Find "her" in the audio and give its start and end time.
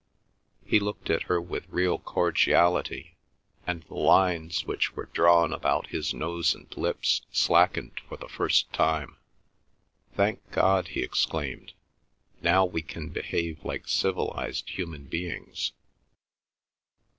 1.29-1.39